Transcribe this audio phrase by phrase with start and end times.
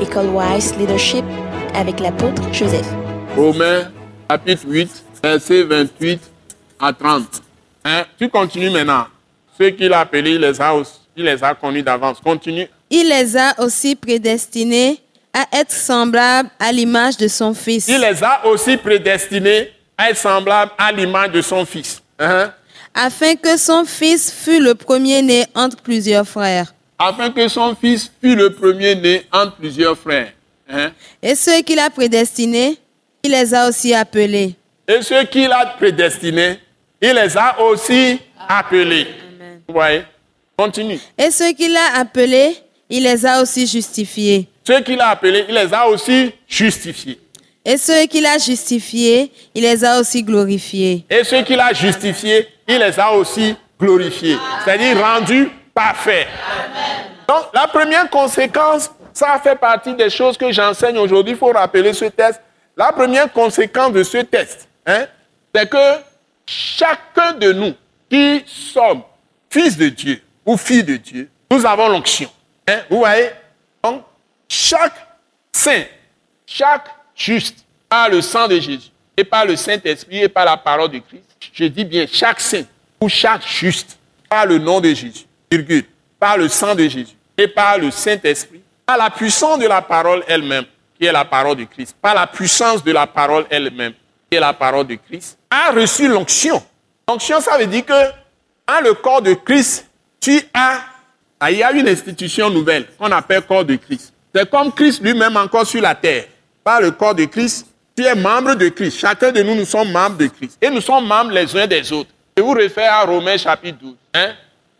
[0.00, 1.24] École Wise Leadership
[1.74, 2.86] avec l'apôtre Joseph.
[3.36, 3.90] Romains
[4.30, 4.90] chapitre 8,
[5.22, 6.20] verset 28
[6.80, 7.22] à 30.
[7.84, 8.04] Hein?
[8.18, 9.06] Tu continues maintenant.
[9.58, 12.18] Ceux qu'il a appelés, il les a, aussi- il les a connus d'avance.
[12.22, 12.68] Continue.
[12.90, 15.00] Il les a aussi prédestinés
[15.32, 20.16] à être semblables à l'image de son Fils, Il les a aussi prédestinés à être
[20.18, 22.02] semblables à l'image de son Fils.
[22.18, 22.52] Hein?
[22.98, 26.72] afin que son Fils fût le premier-né entre plusieurs frères.
[26.98, 30.32] Afin que son Fils fût le premier-né entre plusieurs frères.
[30.68, 30.90] Hein?
[31.22, 32.76] Et ceux qu'il a prédestinés,
[33.22, 34.54] il les a aussi appelés.
[34.88, 36.58] Et ceux qu'il a prédestinés,
[37.00, 38.18] il les a aussi
[38.48, 39.06] appelés.
[39.68, 40.02] Vous voyez?
[40.56, 40.98] Continue.
[41.18, 42.56] Et ceux qu'il a appelés,
[42.88, 44.48] il les a aussi justifiés.
[44.66, 47.20] Ceux qu'il a appelés, il les a aussi justifiés.
[47.64, 51.04] Et ceux qu'il a justifiés, il les a aussi glorifiés.
[51.10, 54.38] Et ceux qu'il a justifiés, il les a aussi glorifiés.
[54.64, 56.26] C'est-à-dire rendus parfaits.
[56.26, 56.85] Donc,
[57.56, 61.32] la première conséquence, ça fait partie des choses que j'enseigne aujourd'hui.
[61.32, 62.38] Il faut rappeler ce test.
[62.76, 65.06] La première conséquence de ce test, hein,
[65.54, 66.02] c'est que
[66.44, 67.72] chacun de nous
[68.10, 69.00] qui sommes
[69.48, 72.28] fils de Dieu ou filles de Dieu, nous avons l'onction.
[72.68, 73.30] Hein, vous voyez?
[73.82, 74.02] Donc,
[74.46, 75.06] chaque
[75.50, 75.84] saint,
[76.44, 80.90] chaque juste, par le sang de Jésus et par le Saint-Esprit et par la parole
[80.90, 82.64] de Christ, je dis bien chaque saint
[83.00, 83.96] ou chaque juste,
[84.28, 85.24] par le nom de Jésus,
[86.20, 90.24] par le sang de Jésus et par le Saint-Esprit, par la puissance de la parole
[90.26, 90.64] elle-même,
[90.98, 93.92] qui est la parole de Christ, par la puissance de la parole elle-même,
[94.30, 96.62] qui est la parole de Christ, a reçu l'onction.
[97.08, 97.92] L'onction, ça veut dire que
[98.66, 99.86] dans le corps de Christ,
[100.20, 100.80] tu as
[101.38, 104.12] ah, il y a une institution nouvelle qu'on appelle corps de Christ.
[104.34, 106.24] C'est comme Christ lui-même encore sur la terre.
[106.64, 108.98] Par le corps de Christ, tu es membre de Christ.
[108.98, 110.56] Chacun de nous, nous sommes membres de Christ.
[110.60, 112.10] Et nous sommes membres les uns des autres.
[112.36, 113.94] Je vous réfère à Romains chapitre 12.
[114.14, 114.32] Hein?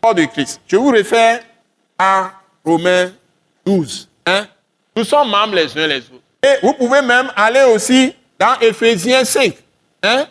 [0.00, 0.60] Corps de Christ.
[0.66, 1.40] Je vous réfère
[1.98, 2.32] à
[2.64, 3.12] Romains
[3.64, 4.08] 12.
[4.26, 4.46] Hein?
[4.96, 6.22] Nous sommes membres les uns les autres.
[6.42, 9.54] Et vous pouvez même aller aussi dans Éphésiens 5.
[10.02, 10.26] Hein?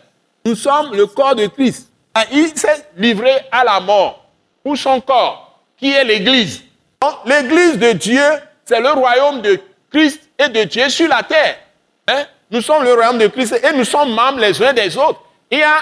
[0.46, 1.90] Nous sommes le corps de Christ.
[2.14, 4.26] Ah, Il s'est livré à la mort
[4.64, 6.62] pour son corps, qui est l'Église.
[7.02, 8.24] Donc, L'Église de Dieu,
[8.66, 9.60] c'est le royaume de
[9.92, 11.58] Christ et de Dieu sur la terre.
[12.08, 12.26] Hein?
[12.50, 15.22] Nous sommes le royaume de Christ et nous sommes membres les uns des autres.
[15.50, 15.78] Il y a,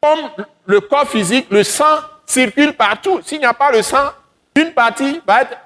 [0.00, 0.30] comme
[0.66, 3.20] le corps physique, le sang circule partout.
[3.24, 4.10] S'il n'y a pas le sang,
[4.54, 5.56] une partie va être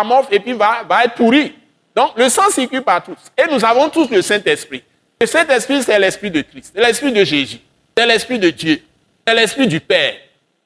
[0.00, 1.54] amorphe et puis va, va être pourrie.
[1.94, 3.14] Donc, le sang circule partout.
[3.36, 4.82] Et nous avons tous le Saint-Esprit.
[5.20, 7.60] Le Saint-Esprit, c'est l'Esprit de Christ, c'est l'Esprit de Jésus,
[7.96, 8.82] c'est l'Esprit de Dieu,
[9.26, 10.14] c'est l'Esprit du Père.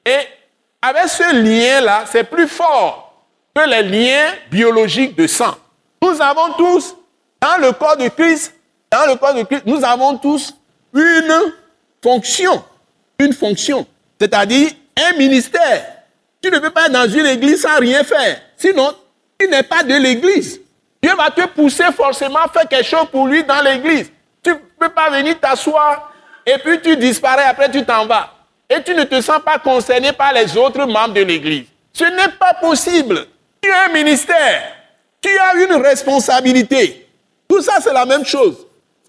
[0.05, 0.17] Et
[0.81, 5.55] avec ce lien-là, c'est plus fort que les liens biologiques de sang.
[6.01, 6.95] Nous avons tous,
[7.39, 8.53] dans le corps de Christ,
[8.91, 10.55] dans le corps de Christ, nous avons tous
[10.93, 11.53] une
[12.01, 12.63] fonction.
[13.19, 13.85] Une fonction.
[14.19, 15.85] C'est-à-dire un ministère.
[16.41, 18.41] Tu ne peux pas être dans une église sans rien faire.
[18.57, 18.93] Sinon,
[19.39, 20.59] tu n'es pas de l'église.
[21.01, 24.11] Dieu va te pousser forcément à faire quelque chose pour lui dans l'église.
[24.43, 26.11] Tu ne peux pas venir t'asseoir
[26.45, 28.33] et puis tu disparais, après tu t'en vas.
[28.69, 31.65] Et tu ne te sens pas concerné par les autres membres de l'église.
[31.93, 33.25] Ce n'est pas possible.
[33.61, 34.75] Tu as un ministère.
[35.21, 37.07] Tu as une responsabilité.
[37.47, 38.57] Tout ça, c'est la même chose.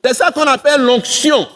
[0.02, 1.46] C'est ça qu'on appelle l'onction.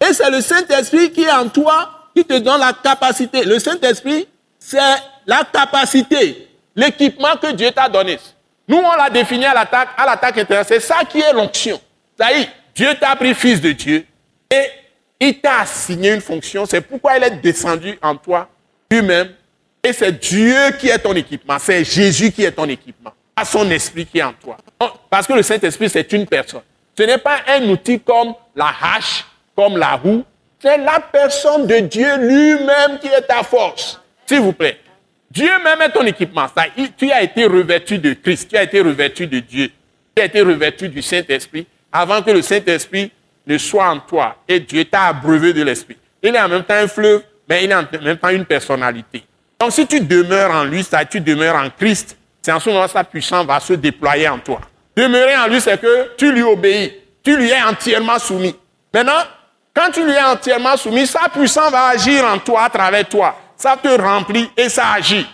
[0.00, 3.44] Et c'est le Saint-Esprit qui est en toi, qui te donne la capacité.
[3.44, 4.78] Le Saint-Esprit, c'est
[5.26, 8.18] la capacité, l'équipement que Dieu t'a donné.
[8.68, 10.64] Nous, on l'a défini à l'attaque, à l'attaque intérieure.
[10.66, 11.80] C'est ça qui est l'onction.
[12.20, 14.06] Est, Dieu t'a pris fils de Dieu
[14.50, 14.64] et
[15.18, 16.66] il t'a assigné une fonction.
[16.66, 18.48] C'est pourquoi il est descendu en toi
[18.90, 19.30] lui-même.
[19.82, 21.58] Et c'est Dieu qui est ton équipement.
[21.58, 23.12] C'est Jésus qui est ton équipement.
[23.34, 24.56] Pas son esprit qui est en toi.
[25.08, 26.62] Parce que le Saint-Esprit, c'est une personne.
[26.96, 29.24] Ce n'est pas un outil comme la hache,
[29.56, 30.22] comme la roue.
[30.60, 34.00] C'est la personne de Dieu lui-même qui est ta force.
[34.26, 34.78] S'il vous plaît.
[35.30, 36.46] Dieu même est ton équipement.
[36.54, 36.64] Ça,
[36.96, 39.70] tu as été revêtu de Christ, tu as été revêtu de Dieu,
[40.14, 43.12] tu as été revêtu du Saint-Esprit avant que le Saint-Esprit
[43.46, 44.36] ne soit en toi.
[44.48, 45.96] Et Dieu t'a abreuvé de l'Esprit.
[46.22, 49.24] Il est en même temps un fleuve, mais il est en même temps une personnalité.
[49.58, 52.88] Donc si tu demeures en lui, ça, tu demeures en Christ, c'est en ce moment
[52.88, 54.60] sa puissance va se déployer en toi.
[54.96, 56.92] Demeurer en lui, c'est que tu lui obéis,
[57.22, 58.56] tu lui es entièrement soumis.
[58.92, 59.22] Maintenant,
[59.72, 63.36] quand tu lui es entièrement soumis, sa puissance va agir en toi, à travers toi.
[63.60, 65.26] Ça te remplit et ça agit.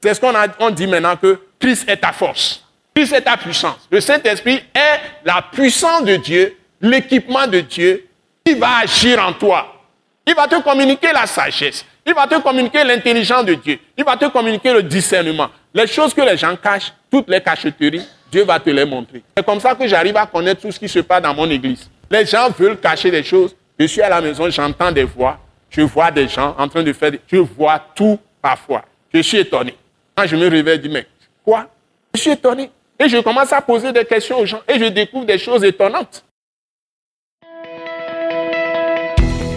[0.00, 2.62] C'est ce qu'on dit maintenant que Christ est ta force.
[2.94, 3.88] Christ est ta puissance.
[3.90, 8.06] Le Saint-Esprit est la puissance de Dieu, l'équipement de Dieu
[8.44, 9.82] qui va agir en toi.
[10.24, 11.84] Il va te communiquer la sagesse.
[12.06, 13.80] Il va te communiquer l'intelligence de Dieu.
[13.98, 15.48] Il va te communiquer le discernement.
[15.74, 19.24] Les choses que les gens cachent, toutes les cacheteries, Dieu va te les montrer.
[19.36, 21.90] C'est comme ça que j'arrive à connaître tout ce qui se passe dans mon église.
[22.08, 23.56] Les gens veulent cacher des choses.
[23.76, 25.36] Je suis à la maison, j'entends des voix.
[25.74, 27.12] Je vois des gens en train de faire...
[27.26, 28.84] Je vois tout parfois.
[29.12, 29.74] Je suis étonné.
[30.14, 31.06] Quand je me réveille, je dis, mais
[31.42, 31.66] quoi?
[32.14, 32.70] Je suis étonné.
[33.00, 36.26] Et je commence à poser des questions aux gens et je découvre des choses étonnantes.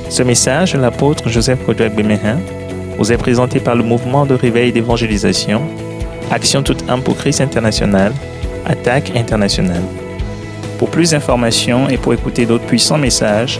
[0.09, 2.39] Ce message l'apôtre Joseph Kodouak Bemehin
[2.97, 5.67] vous est présenté par le mouvement de réveil d'évangélisation,
[6.31, 8.13] Action toute âme pour Christ international,
[8.65, 9.83] Attaque internationale.
[10.79, 13.59] Pour plus d'informations et pour écouter d'autres puissants messages,